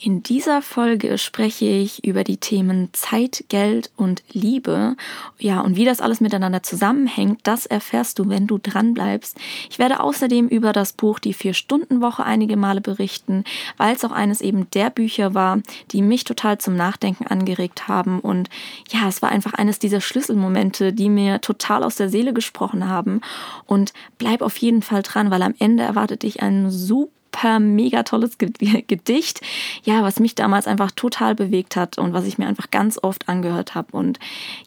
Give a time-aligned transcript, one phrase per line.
[0.00, 4.94] In dieser Folge spreche ich über die Themen Zeit, Geld und Liebe.
[5.40, 9.36] Ja, und wie das alles miteinander zusammenhängt, das erfährst du, wenn du dran bleibst.
[9.68, 13.42] Ich werde außerdem über das Buch Die Vier-Stunden-Woche einige Male berichten,
[13.76, 18.20] weil es auch eines eben der Bücher war, die mich total zum Nachdenken angeregt haben.
[18.20, 18.50] Und
[18.90, 23.20] ja, es war einfach eines dieser Schlüsselmomente, die mir total aus der Seele gesprochen haben.
[23.66, 28.02] Und bleib auf jeden Fall dran, weil am Ende erwartet dich ein super super mega
[28.02, 29.40] tolles Gedicht,
[29.84, 33.28] ja, was mich damals einfach total bewegt hat und was ich mir einfach ganz oft
[33.28, 34.18] angehört habe und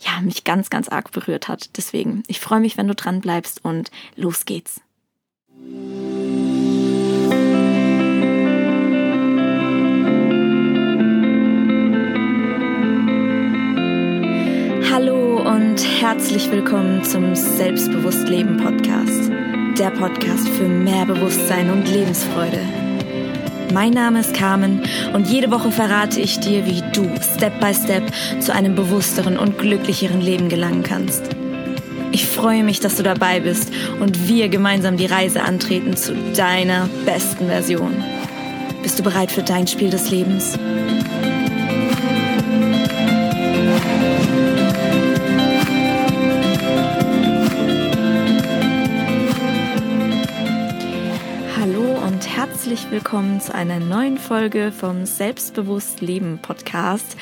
[0.01, 1.77] ja, mich ganz, ganz arg berührt hat.
[1.77, 4.81] Deswegen, ich freue mich, wenn du dran bleibst und los geht's.
[14.89, 19.30] Hallo und herzlich willkommen zum Selbstbewusst Leben Podcast
[19.81, 22.59] der Podcast für mehr Bewusstsein und Lebensfreude.
[23.73, 28.03] Mein Name ist Carmen und jede Woche verrate ich dir, wie du Step by Step
[28.39, 31.23] zu einem bewussteren und glücklicheren Leben gelangen kannst.
[32.11, 36.87] Ich freue mich, dass du dabei bist und wir gemeinsam die Reise antreten zu deiner
[37.03, 38.03] besten Version.
[38.83, 40.59] Bist du bereit für dein Spiel des Lebens?
[52.35, 57.17] Herzlich willkommen zu einer neuen Folge vom Selbstbewusst Leben Podcast.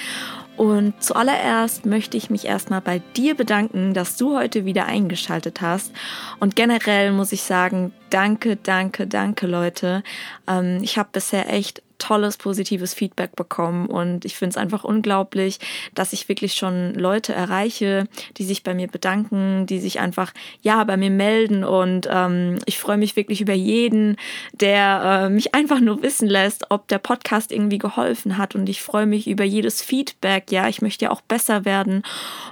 [0.55, 5.91] Und zuallererst möchte ich mich erstmal bei dir bedanken, dass du heute wieder eingeschaltet hast.
[6.39, 10.03] Und generell muss ich sagen, danke, danke, danke Leute.
[10.47, 13.85] Ähm, ich habe bisher echt tolles, positives Feedback bekommen.
[13.85, 15.59] Und ich finde es einfach unglaublich,
[15.93, 20.83] dass ich wirklich schon Leute erreiche, die sich bei mir bedanken, die sich einfach, ja,
[20.83, 21.63] bei mir melden.
[21.63, 24.17] Und ähm, ich freue mich wirklich über jeden,
[24.53, 28.55] der äh, mich einfach nur wissen lässt, ob der Podcast irgendwie geholfen hat.
[28.55, 32.03] Und ich freue mich über jedes Feedback, ja, ich möchte ja auch besser werden.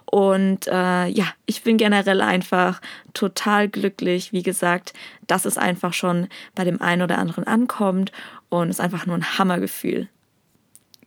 [0.05, 2.81] Und äh, ja, ich bin generell einfach
[3.13, 4.93] total glücklich, wie gesagt,
[5.25, 8.11] dass es einfach schon bei dem einen oder anderen ankommt
[8.49, 10.07] und ist einfach nur ein Hammergefühl.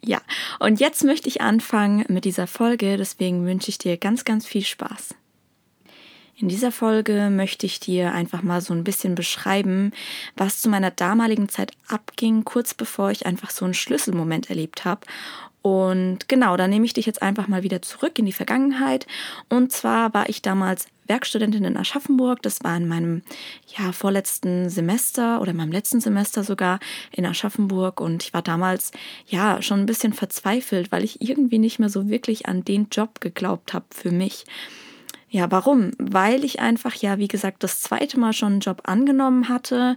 [0.02, 0.20] Ja,
[0.58, 4.64] und jetzt möchte ich anfangen mit dieser Folge, deswegen wünsche ich dir ganz, ganz viel
[4.64, 5.14] Spaß.
[6.36, 9.92] In dieser Folge möchte ich dir einfach mal so ein bisschen beschreiben,
[10.36, 15.06] was zu meiner damaligen Zeit abging, kurz bevor ich einfach so einen Schlüsselmoment erlebt habe
[15.62, 19.06] und genau, da nehme ich dich jetzt einfach mal wieder zurück in die Vergangenheit.
[19.48, 22.40] Und zwar war ich damals Werkstudentin in Aschaffenburg.
[22.40, 23.22] Das war in meinem
[23.76, 26.78] ja, vorletzten Semester oder in meinem letzten Semester sogar
[27.10, 28.00] in Aschaffenburg.
[28.00, 28.92] Und ich war damals
[29.26, 33.20] ja schon ein bisschen verzweifelt, weil ich irgendwie nicht mehr so wirklich an den Job
[33.20, 34.44] geglaubt habe für mich.
[35.32, 35.92] Ja, warum?
[35.98, 39.94] Weil ich einfach, ja, wie gesagt, das zweite Mal schon einen Job angenommen hatte.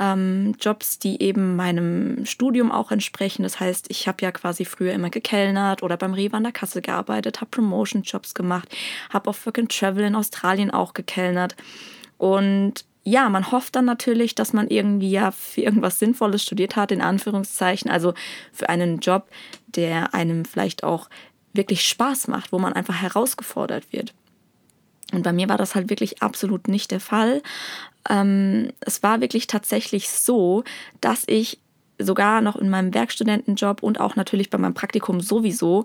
[0.00, 3.44] Ähm, Jobs, die eben meinem Studium auch entsprechen.
[3.44, 6.82] Das heißt, ich habe ja quasi früher immer gekellnert oder beim Rewe an der Kasse
[6.82, 8.76] gearbeitet, habe Promotion-Jobs gemacht,
[9.10, 11.54] habe auf and Travel in Australien auch gekellnert.
[12.18, 16.90] Und ja, man hofft dann natürlich, dass man irgendwie ja für irgendwas Sinnvolles studiert hat,
[16.90, 17.88] in Anführungszeichen.
[17.88, 18.14] Also
[18.52, 19.28] für einen Job,
[19.68, 21.08] der einem vielleicht auch
[21.52, 24.12] wirklich Spaß macht, wo man einfach herausgefordert wird.
[25.12, 27.42] Und bei mir war das halt wirklich absolut nicht der Fall.
[28.08, 30.64] Ähm, es war wirklich tatsächlich so,
[31.00, 31.58] dass ich
[31.98, 35.84] sogar noch in meinem Werkstudentenjob und auch natürlich bei meinem Praktikum sowieso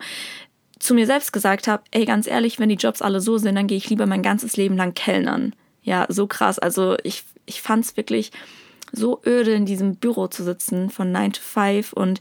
[0.79, 3.67] zu mir selbst gesagt habe, ey, ganz ehrlich, wenn die Jobs alle so sind, dann
[3.67, 5.53] gehe ich lieber mein ganzes Leben lang Kellnern.
[5.81, 6.59] Ja, so krass.
[6.59, 8.31] Also ich, ich fand es wirklich
[8.91, 11.93] so öde, in diesem Büro zu sitzen von 9 to 5.
[11.93, 12.19] Und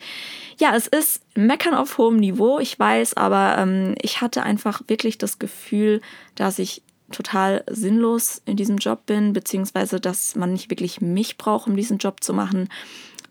[0.58, 5.18] ja, es ist Meckern auf hohem Niveau, ich weiß, aber ähm, ich hatte einfach wirklich
[5.18, 6.00] das Gefühl,
[6.34, 11.66] dass ich total sinnlos in diesem Job bin, beziehungsweise dass man nicht wirklich mich braucht,
[11.66, 12.68] um diesen Job zu machen,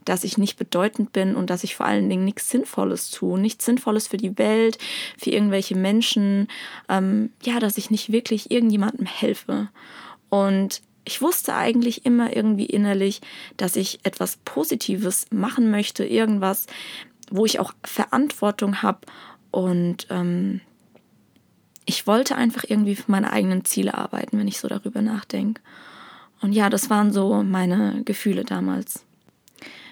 [0.06, 3.66] dass ich nicht bedeutend bin und dass ich vor allen Dingen nichts Sinnvolles tue, nichts
[3.66, 4.78] Sinnvolles für die Welt,
[5.18, 6.47] für irgendwelche Menschen,
[6.88, 9.69] ähm, ja, dass ich nicht wirklich irgendjemandem helfe.
[10.30, 13.22] Und ich wusste eigentlich immer irgendwie innerlich,
[13.57, 16.68] dass ich etwas Positives machen möchte, irgendwas,
[17.31, 19.00] wo ich auch Verantwortung habe
[19.51, 20.62] und ähm,
[21.86, 25.62] ich wollte einfach irgendwie für meine eigenen Ziele arbeiten, wenn ich so darüber nachdenke.
[26.42, 29.06] Und ja, das waren so meine Gefühle damals.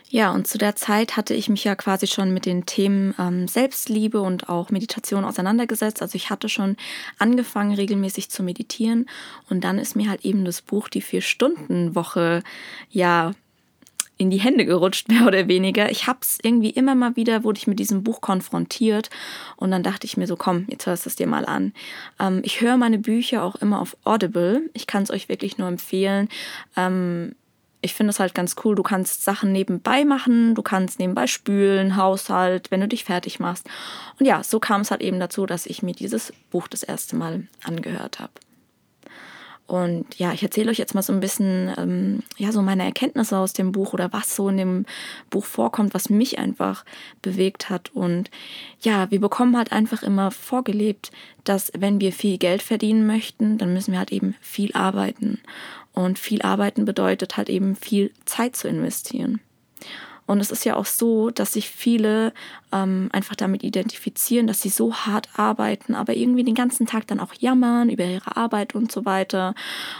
[0.09, 3.47] Ja, und zu der Zeit hatte ich mich ja quasi schon mit den Themen ähm,
[3.47, 6.03] Selbstliebe und auch Meditation auseinandergesetzt.
[6.03, 6.77] Also ich hatte schon
[7.17, 9.07] angefangen, regelmäßig zu meditieren.
[9.49, 12.43] Und dann ist mir halt eben das Buch Die Vier-Stunden-Woche
[12.91, 13.31] ja
[14.17, 15.91] in die Hände gerutscht, mehr oder weniger.
[15.91, 19.09] Ich habe es irgendwie immer mal wieder, wurde ich mit diesem Buch konfrontiert
[19.55, 21.73] und dann dachte ich mir so, komm, jetzt hörst du es dir mal an.
[22.19, 24.69] Ähm, ich höre meine Bücher auch immer auf Audible.
[24.73, 26.29] Ich kann es euch wirklich nur empfehlen.
[26.75, 27.35] Ähm,
[27.83, 28.75] ich finde es halt ganz cool.
[28.75, 33.67] Du kannst Sachen nebenbei machen, du kannst nebenbei spülen, Haushalt, wenn du dich fertig machst.
[34.19, 37.17] Und ja, so kam es halt eben dazu, dass ich mir dieses Buch das erste
[37.17, 38.31] Mal angehört habe.
[39.65, 43.37] Und ja, ich erzähle euch jetzt mal so ein bisschen, ähm, ja, so meine Erkenntnisse
[43.37, 44.85] aus dem Buch oder was so in dem
[45.29, 46.83] Buch vorkommt, was mich einfach
[47.21, 47.91] bewegt hat.
[47.93, 48.29] Und
[48.81, 51.11] ja, wir bekommen halt einfach immer vorgelebt,
[51.45, 55.39] dass wenn wir viel Geld verdienen möchten, dann müssen wir halt eben viel arbeiten.
[55.93, 59.39] Und viel arbeiten bedeutet halt eben viel Zeit zu investieren.
[60.25, 62.33] Und es ist ja auch so, dass sich viele
[62.71, 67.19] ähm, einfach damit identifizieren, dass sie so hart arbeiten, aber irgendwie den ganzen Tag dann
[67.19, 69.53] auch jammern über ihre Arbeit und so weiter.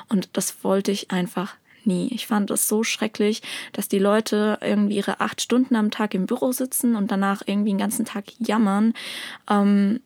[0.10, 1.56] Und das wollte ich einfach
[1.86, 2.08] nie.
[2.14, 3.42] Ich fand es so schrecklich,
[3.74, 7.72] dass die Leute irgendwie ihre acht Stunden am Tag im Büro sitzen und danach irgendwie
[7.72, 8.94] den ganzen Tag jammern.
[9.50, 10.00] Ähm,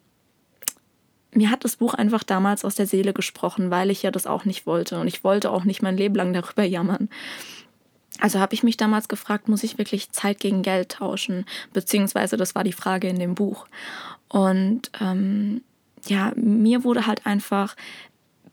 [1.32, 4.46] mir hat das Buch einfach damals aus der Seele gesprochen, weil ich ja das auch
[4.46, 5.00] nicht wollte.
[5.00, 7.10] Und ich wollte auch nicht mein Leben lang darüber jammern.
[8.20, 11.46] Also habe ich mich damals gefragt, muss ich wirklich Zeit gegen Geld tauschen?
[11.74, 13.68] Beziehungsweise das war die Frage in dem Buch.
[14.28, 15.62] Und ähm,
[16.08, 17.76] ja, mir wurde halt einfach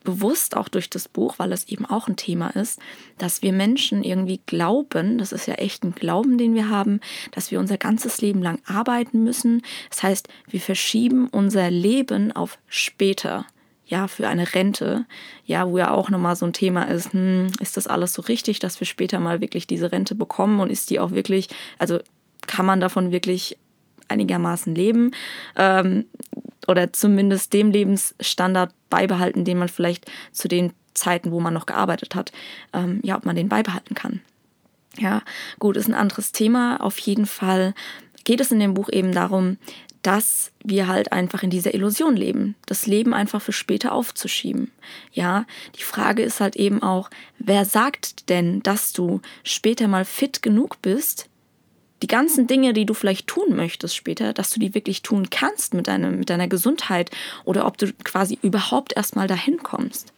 [0.04, 2.78] bewusst, auch durch das Buch, weil es eben auch ein Thema ist,
[3.18, 7.00] dass wir Menschen irgendwie glauben, das ist ja echt ein Glauben, den wir haben,
[7.32, 9.62] dass wir unser ganzes Leben lang arbeiten müssen.
[9.88, 13.46] Das heißt, wir verschieben unser Leben auf später
[13.86, 15.04] ja, für eine Rente,
[15.44, 18.58] ja, wo ja auch nochmal so ein Thema ist, hm, ist das alles so richtig,
[18.58, 21.48] dass wir später mal wirklich diese Rente bekommen und ist die auch wirklich,
[21.78, 21.98] also
[22.46, 23.58] kann man davon wirklich
[24.08, 25.12] einigermaßen leben
[25.56, 26.06] ähm,
[26.66, 32.14] oder zumindest dem Lebensstandard beibehalten, den man vielleicht zu den Zeiten, wo man noch gearbeitet
[32.14, 32.32] hat,
[32.72, 34.20] ähm, ja, ob man den beibehalten kann.
[34.96, 35.22] Ja,
[35.58, 36.80] gut, ist ein anderes Thema.
[36.80, 37.74] Auf jeden Fall
[38.22, 39.58] geht es in dem Buch eben darum,
[40.04, 44.70] dass wir halt einfach in dieser Illusion leben, das Leben einfach für später aufzuschieben.
[45.12, 45.46] Ja,
[45.76, 50.80] die Frage ist halt eben auch, wer sagt denn, dass du später mal fit genug
[50.82, 51.28] bist,
[52.02, 55.72] die ganzen Dinge, die du vielleicht tun möchtest später, dass du die wirklich tun kannst
[55.72, 57.10] mit, deinem, mit deiner Gesundheit
[57.44, 60.13] oder ob du quasi überhaupt erstmal dahin kommst.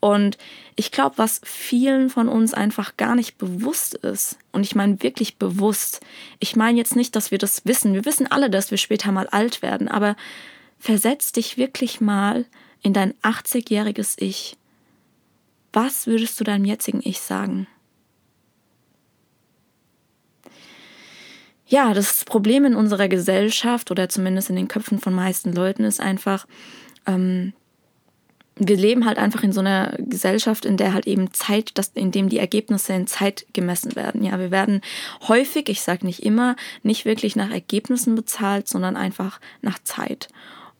[0.00, 0.38] Und
[0.76, 5.36] ich glaube, was vielen von uns einfach gar nicht bewusst ist, und ich meine wirklich
[5.36, 6.00] bewusst,
[6.38, 9.28] ich meine jetzt nicht, dass wir das wissen, wir wissen alle, dass wir später mal
[9.28, 10.16] alt werden, aber
[10.78, 12.46] versetz dich wirklich mal
[12.82, 14.56] in dein 80-jähriges Ich.
[15.72, 17.66] Was würdest du deinem jetzigen Ich sagen?
[21.70, 26.00] Ja, das Problem in unserer Gesellschaft oder zumindest in den Köpfen von meisten Leuten ist
[26.00, 26.48] einfach,
[27.06, 27.52] ähm,
[28.56, 32.10] wir leben halt einfach in so einer Gesellschaft, in der halt eben Zeit, das, in
[32.10, 34.22] dem die Ergebnisse in Zeit gemessen werden.
[34.22, 34.82] Ja, wir werden
[35.28, 40.28] häufig, ich sage nicht immer, nicht wirklich nach Ergebnissen bezahlt, sondern einfach nach Zeit.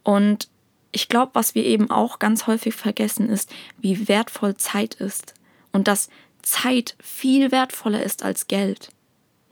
[0.02, 0.48] Und
[0.92, 3.50] ich glaube, was wir eben auch ganz häufig vergessen, ist,
[3.80, 5.34] wie wertvoll Zeit ist.
[5.72, 6.10] Und dass
[6.42, 8.90] Zeit viel wertvoller ist als Geld.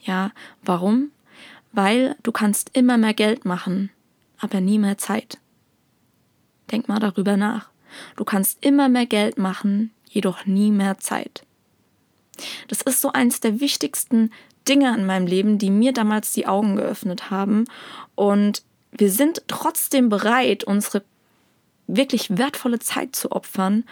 [0.01, 0.33] Ja,
[0.63, 1.13] warum?
[1.73, 3.91] Weil du kannst immer mehr Geld machen,
[4.39, 5.39] aber nie mehr Zeit.
[6.71, 7.68] Denk mal darüber nach.
[8.17, 11.45] Du kannst immer mehr Geld machen, jedoch nie mehr Zeit.
[12.69, 14.31] Das ist so eins der wichtigsten
[14.69, 17.65] Dinge in meinem Leben, die mir damals die Augen geöffnet haben.
[18.15, 18.63] Und
[18.93, 21.03] wir sind trotzdem bereit, unsere
[21.87, 23.85] wirklich wertvolle Zeit zu opfern,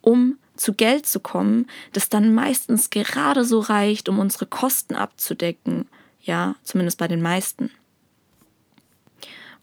[0.00, 5.88] um zu Geld zu kommen, das dann meistens gerade so reicht, um unsere Kosten abzudecken.
[6.20, 7.70] Ja, zumindest bei den meisten.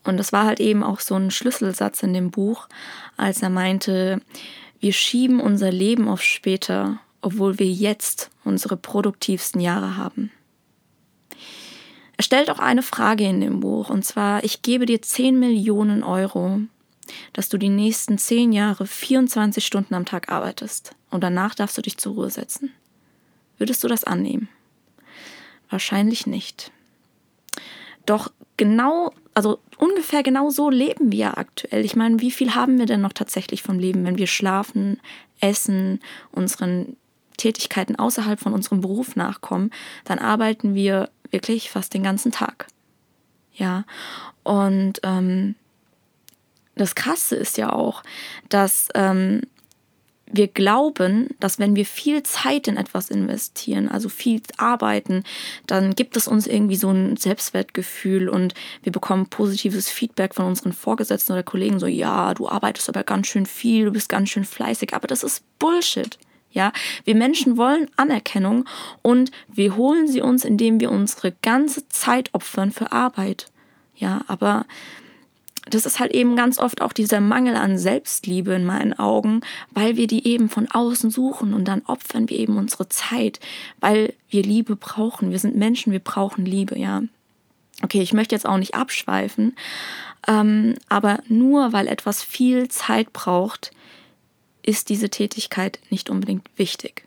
[0.04, 2.68] Und das war halt eben auch so ein Schlüsselsatz in dem Buch,
[3.18, 4.22] als er meinte,
[4.80, 10.32] wir schieben unser Leben auf später, obwohl wir jetzt unsere produktivsten Jahre haben.
[12.18, 16.04] Er stellt auch eine Frage in dem Buch, und zwar, ich gebe dir 10 Millionen
[16.04, 16.60] Euro,
[17.34, 21.82] dass du die nächsten 10 Jahre 24 Stunden am Tag arbeitest und danach darfst du
[21.82, 22.72] dich zur Ruhe setzen.
[23.58, 24.50] Würdest du das annehmen?
[25.70, 26.72] Wahrscheinlich nicht.
[28.06, 31.84] Doch genau, also ungefähr genau so leben wir aktuell.
[31.84, 35.00] Ich meine, wie viel haben wir denn noch tatsächlich vom Leben, wenn wir schlafen,
[35.40, 36.00] essen,
[36.32, 36.96] unseren
[37.38, 39.72] Tätigkeiten außerhalb von unserem Beruf nachkommen,
[40.06, 42.68] dann arbeiten wir wirklich fast den ganzen Tag.
[43.56, 43.84] Ja,
[44.44, 45.56] und ähm,
[46.76, 48.04] das Krasse ist ja auch,
[48.48, 49.42] dass ähm,
[50.34, 55.24] wir glauben, dass wenn wir viel Zeit in etwas investieren, also viel arbeiten,
[55.68, 60.74] dann gibt es uns irgendwie so ein Selbstwertgefühl und wir bekommen positives Feedback von unseren
[60.74, 64.46] Vorgesetzten oder Kollegen, so ja, du arbeitest aber ganz schön viel, du bist ganz schön
[64.46, 66.18] fleißig, aber das ist Bullshit.
[66.54, 66.74] Ja,
[67.06, 68.66] wir Menschen wollen Anerkennung
[69.02, 73.46] und wir holen sie uns, indem wir unsere ganze Zeit opfern für Arbeit.
[73.96, 74.66] Ja, aber
[75.70, 79.96] das ist halt eben ganz oft auch dieser Mangel an Selbstliebe in meinen Augen, weil
[79.96, 83.40] wir die eben von außen suchen und dann opfern wir eben unsere Zeit,
[83.80, 85.30] weil wir Liebe brauchen.
[85.30, 87.04] Wir sind Menschen, wir brauchen Liebe, ja.
[87.84, 89.56] Okay, ich möchte jetzt auch nicht abschweifen,
[90.28, 93.72] ähm, aber nur weil etwas viel Zeit braucht,
[94.64, 97.04] ist diese Tätigkeit nicht unbedingt wichtig.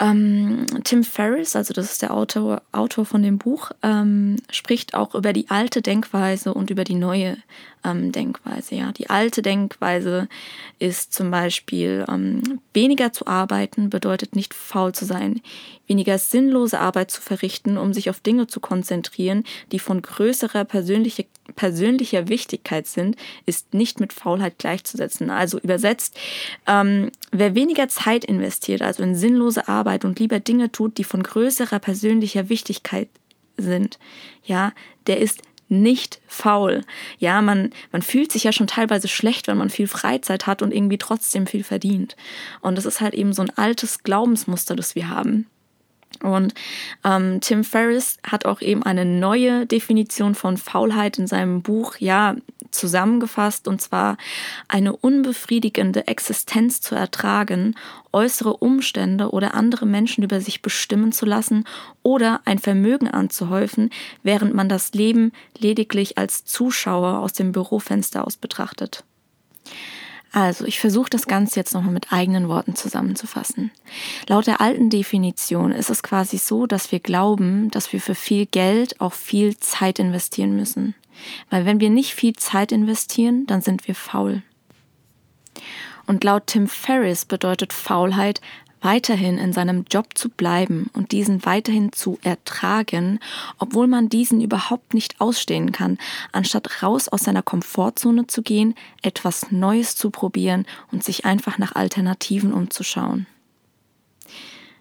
[0.00, 5.14] Ähm, Tim Ferriss, also das ist der Autor, Autor von dem Buch, ähm, spricht auch
[5.14, 7.36] über die alte Denkweise und über die neue
[7.84, 8.74] ähm, Denkweise.
[8.74, 10.28] Ja, die alte Denkweise
[10.78, 15.40] ist zum Beispiel ähm, weniger zu arbeiten bedeutet nicht faul zu sein,
[15.86, 21.24] weniger sinnlose Arbeit zu verrichten, um sich auf Dinge zu konzentrieren, die von größerer persönlicher,
[21.56, 25.30] persönlicher Wichtigkeit sind, ist nicht mit Faulheit gleichzusetzen.
[25.30, 26.18] Also übersetzt,
[26.66, 31.22] ähm, wer weniger Zeit investiert, also in sinnlose Arbeit und lieber Dinge tut, die von
[31.22, 33.08] größerer persönlicher Wichtigkeit
[33.56, 33.98] sind,
[34.44, 34.72] ja,
[35.06, 36.82] der ist nicht faul.
[37.18, 40.74] Ja, man, man fühlt sich ja schon teilweise schlecht, wenn man viel Freizeit hat und
[40.74, 42.16] irgendwie trotzdem viel verdient.
[42.60, 45.46] Und das ist halt eben so ein altes Glaubensmuster, das wir haben.
[46.22, 46.54] Und
[47.04, 52.36] ähm, Tim Ferriss hat auch eben eine neue Definition von Faulheit in seinem Buch, ja,
[52.70, 54.16] zusammengefasst, und zwar
[54.68, 57.74] eine unbefriedigende Existenz zu ertragen,
[58.12, 61.64] äußere Umstände oder andere Menschen über sich bestimmen zu lassen
[62.02, 63.90] oder ein Vermögen anzuhäufen,
[64.22, 69.04] während man das Leben lediglich als Zuschauer aus dem Bürofenster aus betrachtet.
[70.32, 73.72] Also, ich versuche das Ganze jetzt nochmal mit eigenen Worten zusammenzufassen.
[74.28, 78.46] Laut der alten Definition ist es quasi so, dass wir glauben, dass wir für viel
[78.46, 80.94] Geld auch viel Zeit investieren müssen.
[81.50, 84.42] Weil wenn wir nicht viel Zeit investieren, dann sind wir faul.
[86.06, 88.40] Und laut Tim Ferriss bedeutet Faulheit,
[88.82, 93.20] weiterhin in seinem Job zu bleiben und diesen weiterhin zu ertragen,
[93.58, 95.98] obwohl man diesen überhaupt nicht ausstehen kann,
[96.32, 101.74] anstatt raus aus seiner Komfortzone zu gehen, etwas Neues zu probieren und sich einfach nach
[101.74, 103.26] Alternativen umzuschauen.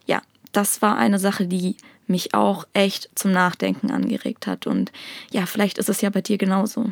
[0.06, 1.76] Ja, das war eine Sache, die
[2.08, 4.92] mich auch echt zum Nachdenken angeregt hat und
[5.32, 6.92] ja, vielleicht ist es ja bei dir genauso.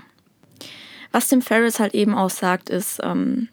[1.12, 3.48] Was Tim Ferriss halt eben auch sagt, ist, ähm,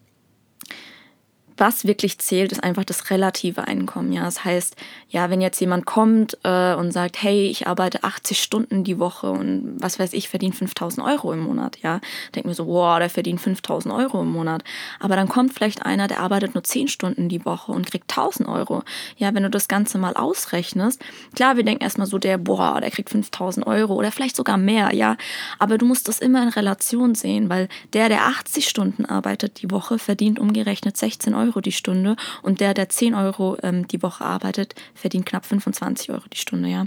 [1.56, 4.12] was wirklich zählt, ist einfach das relative Einkommen.
[4.12, 4.76] Ja, das heißt,
[5.08, 9.30] ja, wenn jetzt jemand kommt äh, und sagt, hey, ich arbeite 80 Stunden die Woche
[9.30, 12.00] und was weiß ich, verdiene 5000 Euro im Monat, ja,
[12.34, 14.64] denkt mir so, wow, der verdient 5000 Euro im Monat.
[14.98, 18.48] Aber dann kommt vielleicht einer, der arbeitet nur 10 Stunden die Woche und kriegt 1000
[18.48, 18.82] Euro.
[19.16, 21.00] Ja, wenn du das Ganze mal ausrechnest,
[21.36, 24.92] klar, wir denken erstmal so, der, boah, der kriegt 5000 Euro oder vielleicht sogar mehr,
[24.92, 25.16] ja,
[25.60, 29.70] aber du musst das immer in Relation sehen, weil der, der 80 Stunden arbeitet die
[29.70, 34.02] Woche, verdient umgerechnet 16 Euro Euro die Stunde und der, der 10 Euro ähm, die
[34.02, 36.84] Woche arbeitet, verdient knapp 25 Euro die Stunde, ja.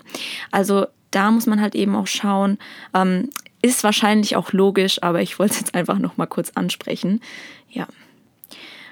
[0.52, 2.58] Also da muss man halt eben auch schauen,
[2.94, 3.30] ähm,
[3.62, 7.22] ist wahrscheinlich auch logisch, aber ich wollte es jetzt einfach nochmal kurz ansprechen.
[7.70, 7.88] Ja.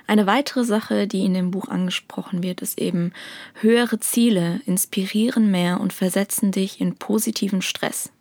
[0.08, 3.12] Eine weitere Sache, die in dem Buch angesprochen wird, ist eben
[3.56, 8.12] höhere Ziele inspirieren mehr und versetzen dich in positiven Stress.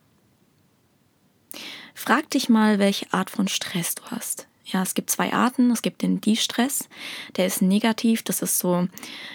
[1.94, 4.48] Frag dich mal, welche Art von Stress du hast.
[4.66, 5.70] Ja, es gibt zwei Arten.
[5.70, 6.88] Es gibt den Die-Stress,
[7.36, 8.22] der ist negativ.
[8.22, 8.88] Das ist so,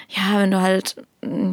[0.09, 0.95] ja, wenn du halt,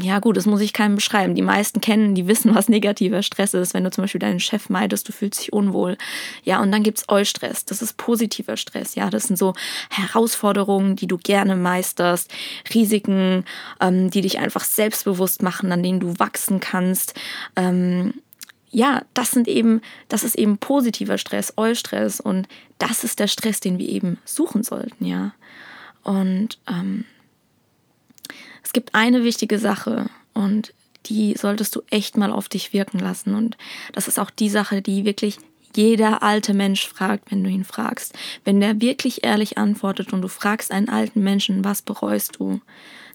[0.00, 1.34] ja gut, das muss ich keinem beschreiben.
[1.34, 3.74] Die meisten kennen, die wissen, was negativer Stress ist.
[3.74, 5.98] Wenn du zum Beispiel deinen Chef meidest, du fühlst dich unwohl.
[6.42, 7.66] Ja, und dann gibt's Eustress.
[7.66, 8.94] Das ist positiver Stress.
[8.94, 9.52] Ja, das sind so
[9.90, 12.32] Herausforderungen, die du gerne meisterst,
[12.72, 13.44] Risiken,
[13.80, 17.12] ähm, die dich einfach selbstbewusst machen, an denen du wachsen kannst.
[17.56, 18.14] Ähm,
[18.70, 23.60] ja, das sind eben, das ist eben positiver Stress, Eustress und das ist der Stress,
[23.60, 25.32] den wir eben suchen sollten, ja.
[26.02, 27.04] Und ähm,
[28.62, 30.72] es gibt eine wichtige Sache und
[31.06, 33.56] die solltest du echt mal auf dich wirken lassen und
[33.92, 35.38] das ist auch die Sache, die wirklich
[35.76, 38.14] jeder alte Mensch fragt, wenn du ihn fragst.
[38.44, 42.60] Wenn der wirklich ehrlich antwortet und du fragst einen alten Menschen, was bereust du,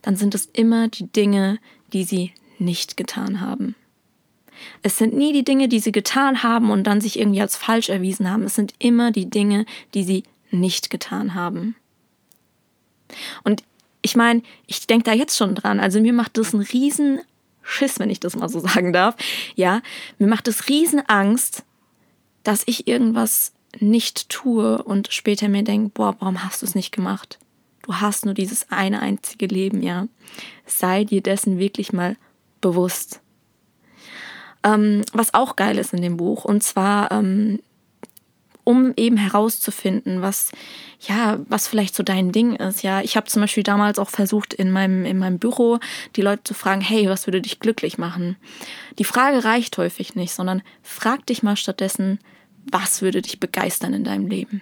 [0.04, 1.60] dann sind es immer die Dinge,
[1.92, 3.76] die sie nicht getan haben.
[4.82, 7.90] Es sind nie die Dinge, die sie getan haben und dann sich irgendwie als falsch
[7.90, 8.44] erwiesen haben.
[8.44, 11.76] Es sind immer die Dinge, die sie nicht getan haben.
[13.44, 13.64] Und
[14.02, 15.80] ich meine, ich denke da jetzt schon dran.
[15.80, 17.22] Also mir macht das einen riesen
[17.62, 19.16] Schiss, wenn ich das mal so sagen darf.
[19.56, 19.82] Ja,
[20.18, 21.64] mir macht es riesen Angst,
[22.44, 26.92] dass ich irgendwas nicht tue und später mir denke, boah, warum hast du es nicht
[26.92, 27.40] gemacht?
[27.84, 30.08] Du hast nur dieses eine einzige Leben, ja.
[30.66, 32.18] Sei dir dessen wirklich mal
[32.60, 33.22] bewusst.
[34.64, 36.46] Ähm, was auch geil ist in dem Buch.
[36.46, 37.60] Und zwar, ähm,
[38.64, 40.52] um eben herauszufinden, was,
[41.00, 42.84] ja, was vielleicht so dein Ding ist.
[42.84, 45.80] Ja, ich habe zum Beispiel damals auch versucht, in meinem, in meinem Büro
[46.16, 48.38] die Leute zu fragen, hey, was würde dich glücklich machen?
[49.00, 52.20] Die Frage reicht häufig nicht, sondern frag dich mal stattdessen,
[52.72, 54.62] was würde dich begeistern in deinem Leben?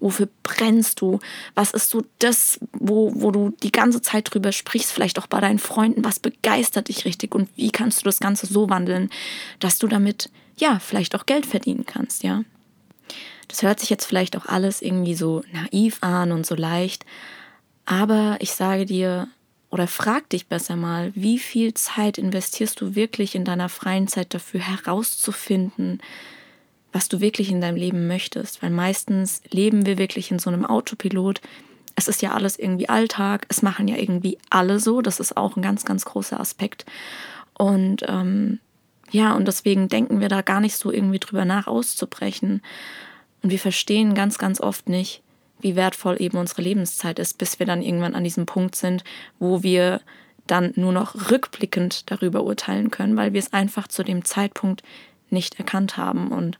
[0.00, 1.18] Wofür brennst du?
[1.54, 5.40] Was ist so das, wo, wo du die ganze Zeit drüber sprichst, vielleicht auch bei
[5.40, 6.04] deinen Freunden?
[6.04, 9.10] Was begeistert dich richtig und wie kannst du das Ganze so wandeln,
[9.58, 12.44] dass du damit, ja, vielleicht auch Geld verdienen kannst, ja?
[13.48, 17.06] Das hört sich jetzt vielleicht auch alles irgendwie so naiv an und so leicht,
[17.86, 19.28] aber ich sage dir,
[19.70, 24.34] oder frag dich besser mal, wie viel Zeit investierst du wirklich in deiner freien Zeit
[24.34, 26.00] dafür herauszufinden,
[26.92, 30.64] was du wirklich in deinem Leben möchtest, weil meistens leben wir wirklich in so einem
[30.64, 31.40] Autopilot.
[31.94, 35.56] Es ist ja alles irgendwie Alltag, es machen ja irgendwie alle so, das ist auch
[35.56, 36.86] ein ganz, ganz großer Aspekt.
[37.54, 38.60] Und ähm,
[39.10, 42.62] ja, und deswegen denken wir da gar nicht so irgendwie drüber nach, auszubrechen.
[43.42, 45.22] Und wir verstehen ganz, ganz oft nicht,
[45.60, 49.04] wie wertvoll eben unsere Lebenszeit ist, bis wir dann irgendwann an diesem Punkt sind,
[49.38, 50.00] wo wir
[50.46, 54.82] dann nur noch rückblickend darüber urteilen können, weil wir es einfach zu dem Zeitpunkt
[55.32, 56.28] nicht erkannt haben.
[56.28, 56.58] Und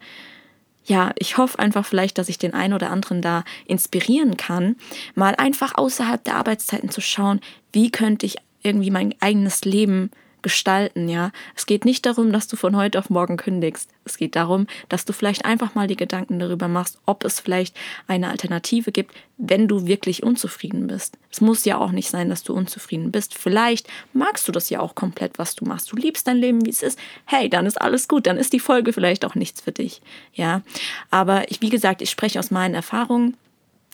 [0.84, 4.76] ja, ich hoffe einfach vielleicht, dass ich den einen oder anderen da inspirieren kann,
[5.14, 7.40] mal einfach außerhalb der Arbeitszeiten zu schauen,
[7.72, 10.10] wie könnte ich irgendwie mein eigenes Leben
[10.42, 11.30] gestalten, ja.
[11.56, 13.90] Es geht nicht darum, dass du von heute auf morgen kündigst.
[14.04, 17.76] Es geht darum, dass du vielleicht einfach mal die Gedanken darüber machst, ob es vielleicht
[18.06, 21.18] eine Alternative gibt, wenn du wirklich unzufrieden bist.
[21.30, 23.36] Es muss ja auch nicht sein, dass du unzufrieden bist.
[23.36, 25.92] Vielleicht magst du das ja auch komplett, was du machst.
[25.92, 26.98] Du liebst dein Leben, wie es ist.
[27.24, 28.26] Hey, dann ist alles gut.
[28.26, 30.00] Dann ist die Folge vielleicht auch nichts für dich,
[30.32, 30.62] ja.
[31.10, 33.36] Aber ich, wie gesagt, ich spreche aus meinen Erfahrungen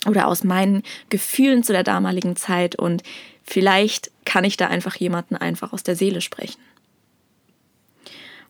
[0.07, 3.03] oder aus meinen Gefühlen zu der damaligen Zeit und
[3.45, 6.61] Vielleicht kann ich da einfach jemanden einfach aus der Seele sprechen.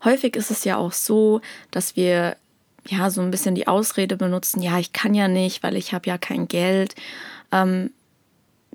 [0.05, 2.37] Häufig ist es ja auch so, dass wir
[2.87, 6.09] ja so ein bisschen die Ausrede benutzen, ja, ich kann ja nicht, weil ich habe
[6.09, 6.95] ja kein Geld.
[7.51, 7.91] Ähm,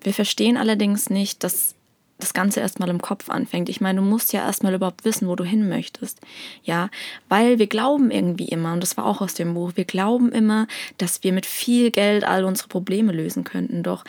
[0.01, 1.75] wir verstehen allerdings nicht, dass
[2.19, 3.69] das Ganze erstmal im Kopf anfängt.
[3.69, 6.19] Ich meine, du musst ja erstmal überhaupt wissen, wo du hin möchtest.
[6.63, 6.89] Ja,
[7.29, 10.67] weil wir glauben irgendwie immer, und das war auch aus dem Buch, wir glauben immer,
[10.97, 13.83] dass wir mit viel Geld all unsere Probleme lösen könnten.
[13.83, 14.03] Doch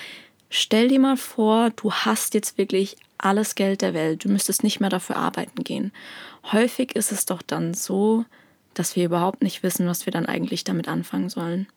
[0.51, 4.81] Stell dir mal vor, du hast jetzt wirklich alles Geld der Welt, du müsstest nicht
[4.81, 5.93] mehr dafür arbeiten gehen.
[6.53, 8.25] Häufig ist es doch dann so,
[8.75, 11.69] dass wir überhaupt nicht wissen, was wir dann eigentlich damit anfangen sollen.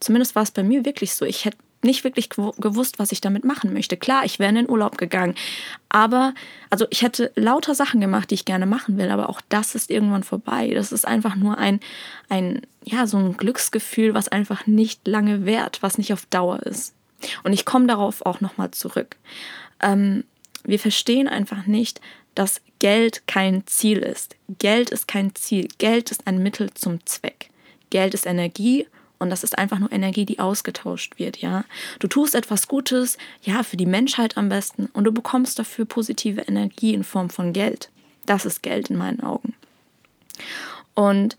[0.00, 1.24] Zumindest war es bei mir wirklich so.
[1.24, 3.96] Ich hätte nicht wirklich gewusst, was ich damit machen möchte.
[3.96, 5.34] Klar, ich wäre in den Urlaub gegangen,
[5.88, 6.34] aber
[6.70, 9.90] also ich hätte lauter Sachen gemacht, die ich gerne machen will, aber auch das ist
[9.90, 10.72] irgendwann vorbei.
[10.74, 11.80] Das ist einfach nur ein
[12.28, 16.94] ein ja, so ein Glücksgefühl, was einfach nicht lange währt, was nicht auf Dauer ist.
[17.42, 19.16] Und ich komme darauf auch nochmal zurück.
[19.80, 20.24] Ähm,
[20.64, 22.00] wir verstehen einfach nicht,
[22.34, 24.36] dass Geld kein Ziel ist.
[24.58, 25.68] Geld ist kein Ziel.
[25.78, 27.50] Geld ist ein Mittel zum Zweck.
[27.90, 28.86] Geld ist Energie
[29.18, 31.64] und das ist einfach nur Energie, die ausgetauscht wird, ja.
[31.98, 36.42] Du tust etwas Gutes, ja, für die Menschheit am besten und du bekommst dafür positive
[36.42, 37.90] Energie in Form von Geld.
[38.26, 39.54] Das ist Geld in meinen Augen.
[40.94, 41.36] Und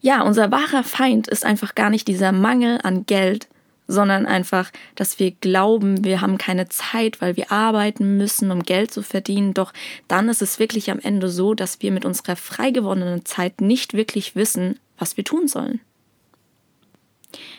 [0.00, 3.46] ja, unser wahrer Feind ist einfach gar nicht dieser Mangel an Geld,
[3.86, 8.90] sondern einfach, dass wir glauben, wir haben keine Zeit, weil wir arbeiten müssen, um Geld
[8.90, 9.54] zu verdienen.
[9.54, 9.72] Doch
[10.08, 13.94] dann ist es wirklich am Ende so, dass wir mit unserer frei gewonnenen Zeit nicht
[13.94, 15.80] wirklich wissen, was wir tun sollen.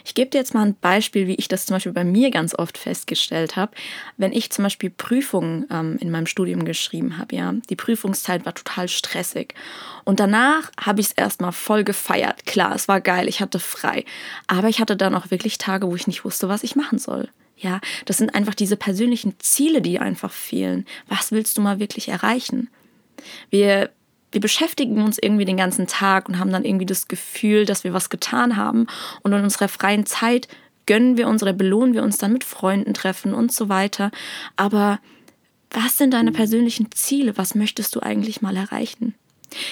[0.04, 2.54] Ich gebe dir jetzt mal ein Beispiel, wie ich das zum Beispiel bei mir ganz
[2.58, 3.72] oft festgestellt habe.
[4.18, 8.54] Wenn ich zum Beispiel Prüfungen ähm, in meinem Studium geschrieben habe, ja, die Prüfungszeit war
[8.54, 9.54] total stressig.
[10.04, 12.46] Und danach habe ich es erstmal voll gefeiert.
[12.46, 14.06] Klar, es war geil, ich hatte frei.
[14.48, 17.30] Aber ich hatte dann auch wirklich Tage, wo ich nicht wusste, was ich machen soll.
[17.58, 20.86] Ja, das sind einfach diese persönlichen Ziele, die einfach fehlen.
[21.08, 22.70] Was willst du mal wirklich erreichen?
[23.50, 23.90] Wir
[24.36, 27.94] wir beschäftigen uns irgendwie den ganzen Tag und haben dann irgendwie das Gefühl, dass wir
[27.94, 28.86] was getan haben.
[29.24, 30.50] Und in unserer freien Zeit
[30.86, 34.12] gönnen wir uns oder belohnen wir uns dann mit Freunden treffen und so weiter.
[34.58, 35.00] Aber
[35.72, 37.38] was sind deine persönlichen Ziele?
[37.38, 39.16] Was möchtest du eigentlich mal erreichen?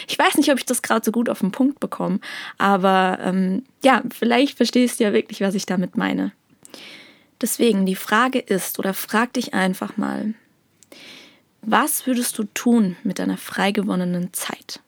[0.08, 2.20] Ich weiß nicht, ob ich das gerade so gut auf den Punkt bekomme,
[2.58, 6.32] aber ähm, ja, vielleicht verstehst du ja wirklich, was ich damit meine.
[7.42, 10.36] Deswegen, die Frage ist, oder frag dich einfach mal,
[11.66, 14.82] was würdest du tun mit deiner frei gewonnenen Zeit?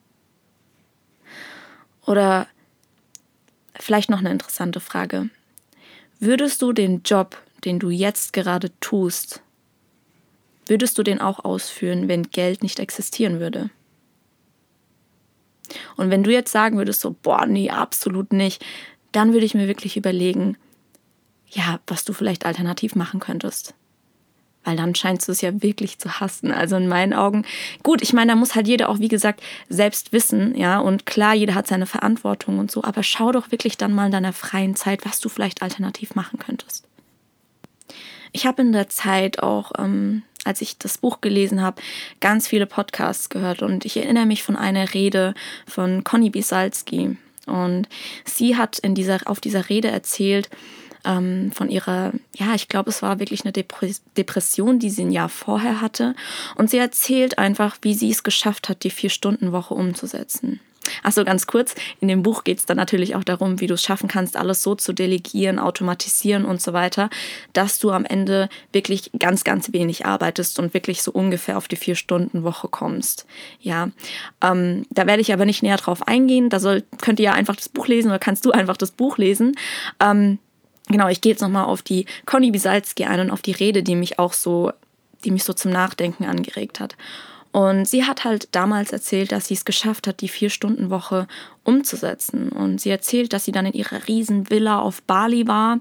[2.06, 2.48] Oder
[3.80, 5.30] vielleicht noch eine interessante Frage.
[6.20, 9.42] Würdest du den Job, den du jetzt gerade tust,
[10.68, 13.70] würdest du den auch ausführen, wenn Geld nicht existieren würde?
[15.98, 18.64] Und wenn du jetzt sagen würdest, so, boah, nee, absolut nicht,
[19.12, 20.58] dann würde ich mir wirklich überlegen,
[21.50, 23.74] ja, was du vielleicht alternativ machen könntest
[24.66, 26.52] weil dann scheinst du es ja wirklich zu hassen.
[26.52, 27.46] Also in meinen Augen,
[27.84, 31.34] gut, ich meine, da muss halt jeder auch, wie gesagt, selbst wissen, ja, und klar,
[31.34, 34.76] jeder hat seine Verantwortung und so, aber schau doch wirklich dann mal in deiner freien
[34.76, 36.86] Zeit, was du vielleicht alternativ machen könntest.
[38.32, 41.82] Ich habe in der Zeit auch, ähm, als ich das Buch gelesen habe,
[42.20, 45.34] ganz viele Podcasts gehört und ich erinnere mich von einer Rede
[45.66, 47.18] von Conny Bisalski.
[47.46, 47.88] Und
[48.26, 50.50] sie hat in dieser, auf dieser Rede erzählt,
[51.06, 55.30] ähm, von ihrer, ja, ich glaube, es war wirklich eine Depression, die sie ein Jahr
[55.30, 56.16] vorher hatte.
[56.56, 60.60] Und sie erzählt einfach, wie sie es geschafft hat, die Vier-Stunden-Woche umzusetzen.
[61.04, 63.84] Achso, ganz kurz, in dem Buch geht es dann natürlich auch darum, wie du es
[63.84, 67.10] schaffen kannst, alles so zu delegieren, automatisieren und so weiter,
[67.54, 71.76] dass du am Ende wirklich ganz, ganz wenig arbeitest und wirklich so ungefähr auf die
[71.76, 73.26] Vier-Stunden-Woche kommst.
[73.60, 73.90] Ja,
[74.44, 76.50] ähm, da werde ich aber nicht näher drauf eingehen.
[76.50, 79.18] Da soll, könnt ihr ja einfach das Buch lesen oder kannst du einfach das Buch
[79.18, 79.56] lesen.
[80.00, 80.40] Ähm,
[80.88, 83.96] Genau, ich gehe jetzt nochmal auf die Conny Bisalski ein und auf die Rede, die
[83.96, 84.72] mich auch so,
[85.24, 86.96] die mich so zum Nachdenken angeregt hat.
[87.56, 91.26] Und sie hat halt damals erzählt, dass sie es geschafft hat, die Vier-Stunden-Woche
[91.64, 92.50] umzusetzen.
[92.50, 95.80] Und sie erzählt, dass sie dann in ihrer riesen Villa auf Bali war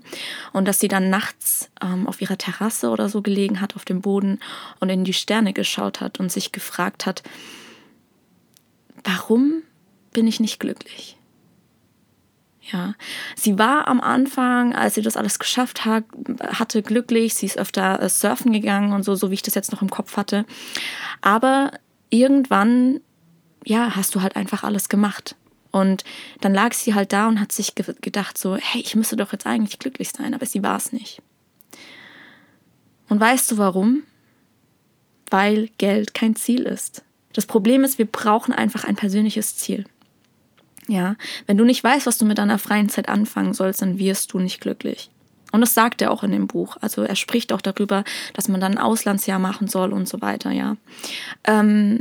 [0.52, 4.02] und dass sie dann nachts ähm, auf ihrer Terrasse oder so gelegen hat, auf dem
[4.02, 4.38] Boden
[4.78, 7.24] und in die Sterne geschaut hat und sich gefragt hat,
[9.02, 9.64] warum
[10.12, 11.16] bin ich nicht glücklich?
[12.72, 12.94] Ja,
[13.37, 16.05] sie war am Anfang, als sie das alles geschafft hat,
[16.40, 17.35] hatte glücklich.
[17.35, 19.90] Sie ist öfter äh, surfen gegangen und so, so wie ich das jetzt noch im
[19.90, 20.46] Kopf hatte.
[21.20, 21.72] Aber
[22.09, 23.00] irgendwann,
[23.64, 25.37] ja, hast du halt einfach alles gemacht.
[25.72, 26.05] Und
[26.40, 29.33] dann lag sie halt da und hat sich ge gedacht so, hey, ich müsste doch
[29.33, 31.20] jetzt eigentlich glücklich sein, aber sie war es nicht.
[33.09, 34.05] Und weißt du warum?
[35.29, 37.05] Weil Geld kein Ziel ist.
[37.33, 39.85] Das Problem ist, wir brauchen einfach ein persönliches Ziel.
[40.88, 41.16] Ja,
[41.46, 44.38] wenn du nicht weißt, was du mit deiner freien Zeit anfangen sollst, dann wirst du
[44.38, 45.10] nicht glücklich.
[45.52, 46.76] Und das sagt er auch in dem Buch.
[46.80, 50.50] Also er spricht auch darüber, dass man dann ein Auslandsjahr machen soll und so weiter,
[50.50, 50.76] ja.
[51.44, 52.00] Ähm,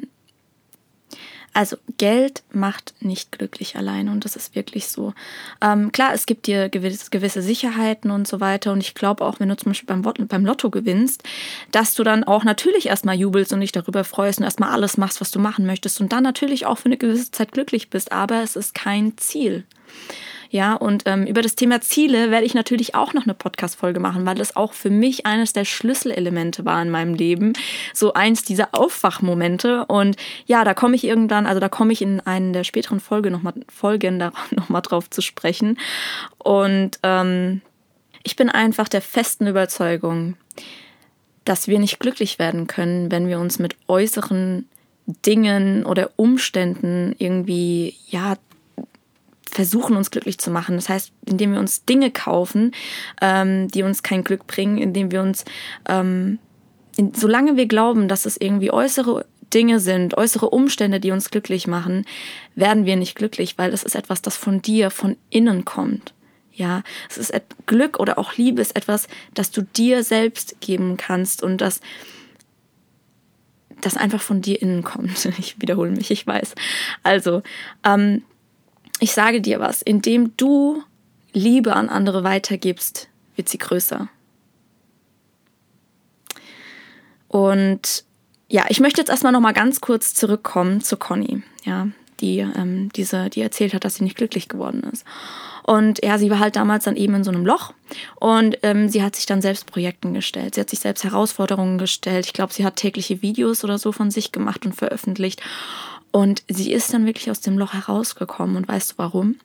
[1.53, 5.13] also Geld macht nicht glücklich alleine und das ist wirklich so.
[5.61, 9.39] Ähm, klar, es gibt dir gewisse, gewisse Sicherheiten und so weiter und ich glaube auch,
[9.39, 11.23] wenn du zum Beispiel beim, beim Lotto gewinnst,
[11.71, 15.21] dass du dann auch natürlich erstmal jubelst und dich darüber freust und erstmal alles machst,
[15.21, 18.41] was du machen möchtest und dann natürlich auch für eine gewisse Zeit glücklich bist, aber
[18.41, 19.63] es ist kein Ziel.
[20.53, 24.23] Ja, und ähm, über das Thema Ziele werde ich natürlich auch noch eine Podcast-Folge machen,
[24.27, 27.53] weil das auch für mich eines der Schlüsselelemente war in meinem Leben.
[27.91, 29.83] So eins dieser Aufwachmomente.
[29.85, 33.31] Und ja, da komme ich irgendwann, also da komme ich in einen der späteren Folge
[33.31, 34.17] noch mal, Folgen
[34.51, 35.79] nochmal drauf zu sprechen.
[36.37, 37.61] Und ähm,
[38.21, 40.35] ich bin einfach der festen Überzeugung,
[41.45, 44.69] dass wir nicht glücklich werden können, wenn wir uns mit äußeren
[45.25, 48.35] Dingen oder Umständen irgendwie ja
[49.53, 50.75] versuchen, uns glücklich zu machen.
[50.75, 52.71] Das heißt, indem wir uns Dinge kaufen,
[53.21, 55.45] ähm, die uns kein Glück bringen, indem wir uns,
[55.87, 56.39] ähm,
[56.97, 61.67] in, solange wir glauben, dass es irgendwie äußere Dinge sind, äußere Umstände, die uns glücklich
[61.67, 62.05] machen,
[62.55, 66.13] werden wir nicht glücklich, weil das ist etwas, das von dir, von innen kommt.
[66.51, 67.33] Ja, es ist
[67.65, 71.81] Glück oder auch Liebe ist etwas, das du dir selbst geben kannst und das,
[73.81, 75.25] das einfach von dir innen kommt.
[75.39, 76.53] Ich wiederhole mich, ich weiß.
[77.01, 77.41] Also,
[77.83, 78.23] ähm,
[79.03, 80.81] ich sage dir was, indem du
[81.33, 84.07] Liebe an andere weitergibst, wird sie größer.
[87.27, 88.05] Und
[88.47, 91.89] ja, ich möchte jetzt erstmal noch mal ganz kurz zurückkommen zu Conny, ja,
[92.21, 95.03] die ähm, diese, die erzählt hat, dass sie nicht glücklich geworden ist.
[95.63, 97.73] Und ja, sie war halt damals dann eben in so einem Loch
[98.21, 100.55] und ähm, sie hat sich dann selbst Projekten gestellt.
[100.55, 102.25] Sie hat sich selbst Herausforderungen gestellt.
[102.25, 105.41] Ich glaube, sie hat tägliche Videos oder so von sich gemacht und veröffentlicht.
[106.13, 108.55] Und sie ist dann wirklich aus dem Loch herausgekommen.
[108.55, 109.35] Und weißt du warum?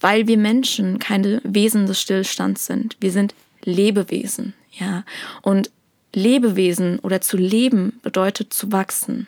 [0.00, 2.96] Weil wir Menschen keine Wesen des Stillstands sind.
[3.00, 5.04] Wir sind Lebewesen, ja.
[5.42, 5.70] Und
[6.14, 9.26] Lebewesen oder zu leben bedeutet zu wachsen.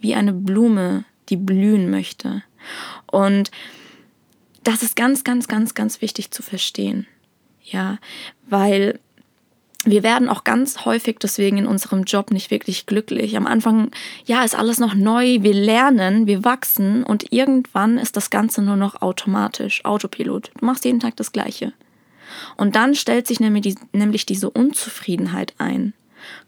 [0.00, 2.42] Wie eine Blume, die blühen möchte.
[3.06, 3.50] Und
[4.64, 7.06] das ist ganz, ganz, ganz, ganz wichtig zu verstehen.
[7.62, 7.98] Ja,
[8.48, 8.98] weil
[9.84, 13.36] wir werden auch ganz häufig deswegen in unserem Job nicht wirklich glücklich.
[13.36, 13.90] Am Anfang,
[14.26, 18.76] ja, ist alles noch neu, wir lernen, wir wachsen und irgendwann ist das Ganze nur
[18.76, 20.50] noch automatisch, Autopilot.
[20.58, 21.72] Du machst jeden Tag das Gleiche.
[22.56, 25.94] Und dann stellt sich nämlich, die, nämlich diese Unzufriedenheit ein.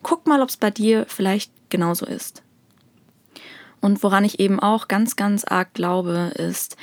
[0.02, 2.42] Guck mal, ob es bei dir vielleicht genauso ist.
[3.80, 6.76] Und woran ich eben auch ganz, ganz arg glaube, ist,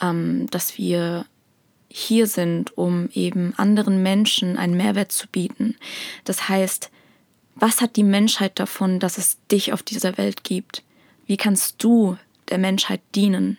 [0.00, 1.26] ähm, dass wir
[1.96, 5.76] hier sind, um eben anderen Menschen einen Mehrwert zu bieten.
[6.24, 6.90] Das heißt,
[7.54, 10.82] was hat die Menschheit davon, dass es dich auf dieser Welt gibt?
[11.26, 13.58] Wie kannst du der Menschheit dienen?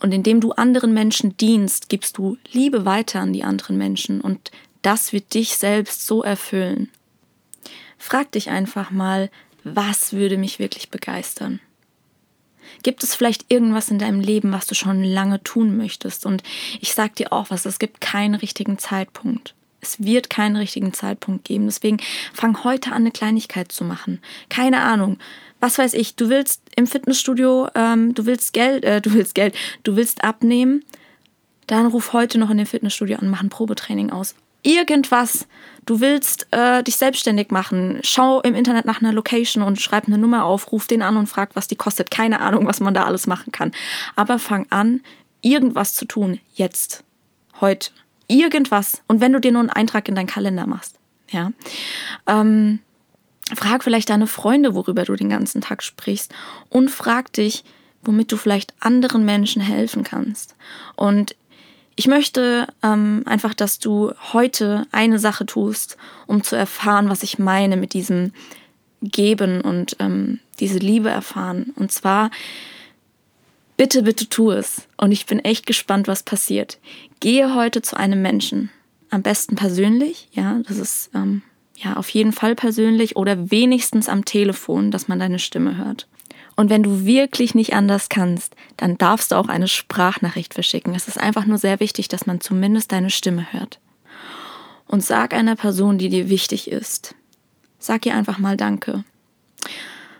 [0.00, 4.50] Und indem du anderen Menschen dienst, gibst du Liebe weiter an die anderen Menschen und
[4.82, 6.88] das wird dich selbst so erfüllen.
[7.98, 9.30] Frag dich einfach mal,
[9.62, 11.60] was würde mich wirklich begeistern?
[12.82, 16.26] Gibt es vielleicht irgendwas in deinem Leben, was du schon lange tun möchtest?
[16.26, 16.42] Und
[16.80, 19.54] ich sag dir auch was, es gibt keinen richtigen Zeitpunkt.
[19.80, 21.66] Es wird keinen richtigen Zeitpunkt geben.
[21.66, 21.98] Deswegen
[22.32, 24.20] fang heute an, eine Kleinigkeit zu machen.
[24.48, 25.18] Keine Ahnung.
[25.62, 29.54] was weiß ich, du willst im Fitnessstudio, ähm, du willst Geld, äh, du willst Geld,
[29.82, 30.84] du willst abnehmen,
[31.66, 34.34] dann ruf heute noch in dem Fitnessstudio an, mach ein Probetraining aus.
[34.62, 35.46] Irgendwas.
[35.90, 37.98] Du willst äh, dich selbstständig machen.
[38.04, 41.26] Schau im Internet nach einer Location und schreib eine Nummer auf, ruf den an und
[41.26, 42.12] frag, was die kostet.
[42.12, 43.72] Keine Ahnung, was man da alles machen kann.
[44.14, 45.00] Aber fang an,
[45.40, 46.38] irgendwas zu tun.
[46.54, 47.02] Jetzt.
[47.60, 47.90] Heute.
[48.28, 49.02] Irgendwas.
[49.08, 50.94] Und wenn du dir nur einen Eintrag in deinen Kalender machst.
[51.28, 51.50] Ja.
[52.28, 52.78] Ähm,
[53.52, 56.32] frag vielleicht deine Freunde, worüber du den ganzen Tag sprichst.
[56.68, 57.64] Und frag dich,
[58.04, 60.54] womit du vielleicht anderen Menschen helfen kannst.
[60.94, 61.34] Und
[62.00, 67.38] ich möchte ähm, einfach, dass du heute eine Sache tust, um zu erfahren, was ich
[67.38, 68.32] meine mit diesem
[69.02, 71.74] Geben und ähm, diese Liebe erfahren.
[71.76, 72.30] Und zwar,
[73.76, 74.88] bitte, bitte tu es.
[74.96, 76.78] Und ich bin echt gespannt, was passiert.
[77.20, 78.70] Gehe heute zu einem Menschen.
[79.10, 81.42] Am besten persönlich, ja, das ist ähm,
[81.76, 86.08] ja auf jeden Fall persönlich oder wenigstens am Telefon, dass man deine Stimme hört.
[86.60, 90.94] Und wenn du wirklich nicht anders kannst, dann darfst du auch eine Sprachnachricht verschicken.
[90.94, 93.80] Es ist einfach nur sehr wichtig, dass man zumindest deine Stimme hört.
[94.86, 97.14] Und sag einer Person, die dir wichtig ist,
[97.78, 99.04] sag ihr einfach mal Danke.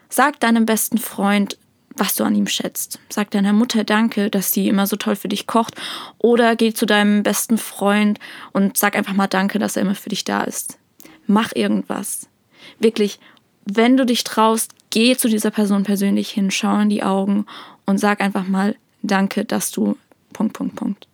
[0.09, 1.59] Sag deinem besten Freund,
[1.95, 3.01] was du an ihm schätzt.
[3.11, 5.75] Sag deiner Mutter Danke, dass sie immer so toll für dich kocht.
[6.17, 8.19] Oder geh zu deinem besten Freund
[8.53, 10.79] und sag einfach mal Danke, dass er immer für dich da ist.
[11.27, 12.31] Mach irgendwas.
[12.79, 13.21] Wirklich,
[13.67, 17.47] wenn du dich traust, geh zu dieser Person persönlich hin, schau in die Augen
[17.87, 19.97] und sag einfach mal, danke, dass du.
[20.33, 21.09] Punkt, Punkt, Punkt.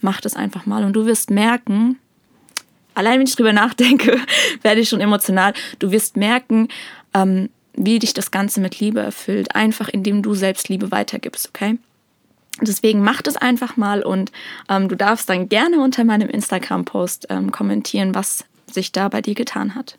[0.00, 1.98] Mach das einfach mal und du wirst merken,
[2.94, 4.18] allein wenn ich drüber nachdenke,
[4.62, 5.54] werde ich schon emotional.
[5.78, 6.68] Du wirst merken,
[7.14, 11.78] ähm, wie dich das Ganze mit Liebe erfüllt, einfach indem du selbst Liebe weitergibst, okay?
[12.60, 14.32] Deswegen mach das einfach mal und
[14.68, 19.34] ähm, du darfst dann gerne unter meinem Instagram-Post ähm, kommentieren, was sich da bei dir
[19.34, 19.96] getan hat.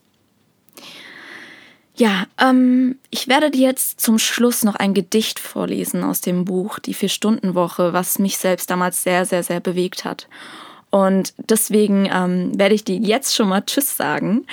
[1.99, 6.79] Ja, ähm, ich werde dir jetzt zum Schluss noch ein Gedicht vorlesen aus dem Buch
[6.79, 10.29] Die Vier-Stunden-Woche, was mich selbst damals sehr, sehr, sehr bewegt hat.
[10.91, 14.45] Und deswegen ähm, werde ich dir jetzt schon mal Tschüss sagen,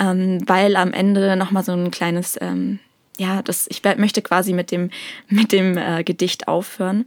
[0.00, 2.80] ähm, weil am Ende nochmal so ein kleines ähm,
[3.20, 4.88] ja, das, ich möchte quasi mit dem,
[5.28, 7.04] mit dem äh, Gedicht aufhören.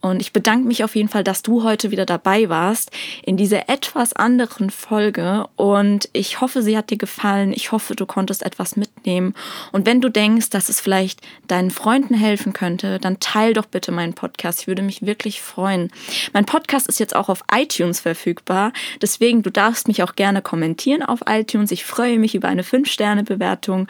[0.00, 2.90] Und ich bedanke mich auf jeden Fall, dass du heute wieder dabei warst
[3.22, 5.46] in dieser etwas anderen Folge.
[5.56, 7.52] Und ich hoffe, sie hat dir gefallen.
[7.52, 9.34] Ich hoffe, du konntest etwas mitnehmen.
[9.70, 13.92] Und wenn du denkst, dass es vielleicht deinen Freunden helfen könnte, dann teil doch bitte
[13.92, 14.62] meinen Podcast.
[14.62, 15.90] Ich würde mich wirklich freuen.
[16.32, 18.72] Mein Podcast ist jetzt auch auf iTunes verfügbar.
[19.02, 21.70] Deswegen, du darfst mich auch gerne kommentieren auf iTunes.
[21.70, 23.88] Ich freue mich über eine 5-Sterne-Bewertung.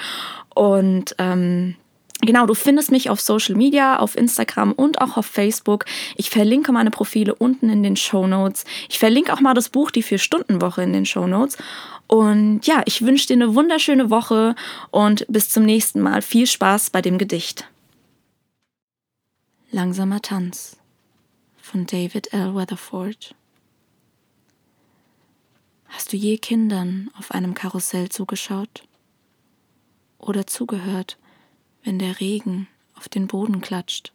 [0.55, 1.77] Und ähm,
[2.23, 5.87] Genau, du findest mich auf Social Media, auf Instagram und auch auf Facebook.
[6.17, 8.65] Ich verlinke meine Profile unten in den Show Notes.
[8.91, 11.57] Ich verlinke auch mal das Buch Die Vier-Stunden-Woche in den Show Notes.
[12.07, 14.55] Und ja, ich wünsche dir eine wunderschöne Woche
[14.91, 16.21] und bis zum nächsten Mal.
[16.21, 17.67] Viel Spaß bei dem Gedicht.
[19.71, 20.77] Langsamer Tanz
[21.63, 22.55] von David L.
[22.55, 23.35] Weatherford.
[25.89, 28.83] Hast du je Kindern auf einem Karussell zugeschaut?
[30.21, 31.19] Oder zugehört,
[31.83, 34.13] wenn der Regen auf den Boden klatscht?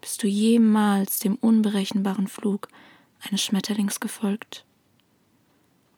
[0.00, 2.68] Bist du jemals dem unberechenbaren Flug
[3.20, 4.64] eines Schmetterlings gefolgt?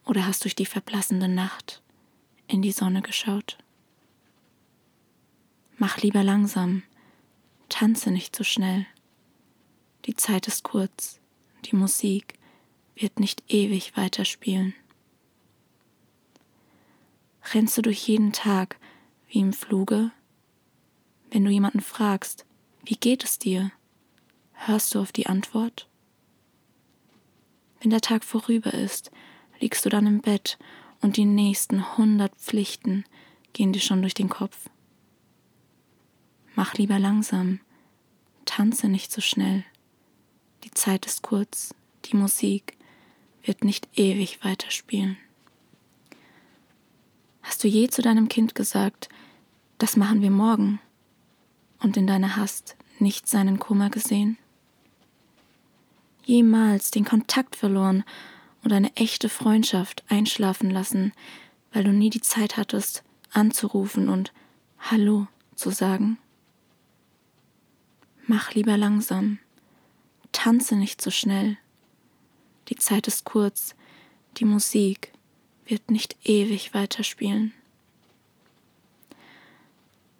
[0.05, 1.81] Oder hast durch die verblassende Nacht
[2.47, 3.57] in die Sonne geschaut?
[5.77, 6.83] Mach lieber langsam,
[7.69, 8.85] tanze nicht so schnell.
[10.05, 11.19] Die Zeit ist kurz,
[11.65, 12.39] die Musik
[12.95, 14.73] wird nicht ewig weiterspielen
[17.53, 18.77] rennst du durch jeden Tag
[19.27, 20.11] wie im Fluge?
[21.29, 22.45] Wenn du jemanden fragst,
[22.83, 23.71] wie geht es dir,
[24.53, 25.87] hörst du auf die Antwort?
[27.79, 29.11] Wenn der Tag vorüber ist,
[29.59, 30.57] liegst du dann im Bett
[31.01, 33.05] und die nächsten hundert Pflichten
[33.53, 34.69] gehen dir schon durch den Kopf.
[36.55, 37.59] Mach lieber langsam,
[38.45, 39.63] tanze nicht so schnell.
[40.63, 41.73] Die Zeit ist kurz,
[42.05, 42.77] die Musik
[43.43, 45.17] wird nicht ewig weiterspielen.
[47.41, 49.09] Hast du je zu deinem Kind gesagt,
[49.77, 50.79] das machen wir morgen,
[51.79, 54.37] und in deiner Hast nicht seinen Kummer gesehen?
[56.23, 58.03] Jemals den Kontakt verloren
[58.63, 61.13] und eine echte Freundschaft einschlafen lassen,
[61.73, 64.31] weil du nie die Zeit hattest, anzurufen und
[64.79, 66.17] Hallo zu sagen?
[68.27, 69.39] Mach lieber langsam,
[70.31, 71.57] tanze nicht so schnell.
[72.69, 73.75] Die Zeit ist kurz,
[74.37, 75.10] die Musik
[75.71, 77.53] wird nicht ewig weiterspielen.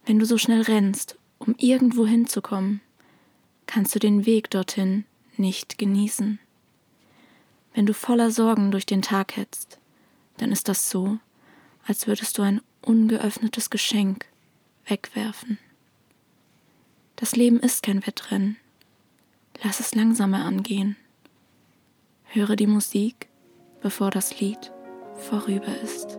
[0.05, 2.81] Wenn du so schnell rennst, um irgendwo hinzukommen,
[3.67, 5.05] kannst du den Weg dorthin
[5.37, 6.39] nicht genießen.
[7.73, 9.77] Wenn du voller Sorgen durch den Tag hetzt,
[10.37, 11.19] dann ist das so,
[11.85, 14.25] als würdest du ein ungeöffnetes Geschenk
[14.85, 15.59] wegwerfen.
[17.17, 18.57] Das Leben ist kein Wettrennen.
[19.63, 20.95] Lass es langsamer angehen.
[22.25, 23.27] Höre die Musik,
[23.81, 24.71] bevor das Lied
[25.21, 26.17] vorüber ist.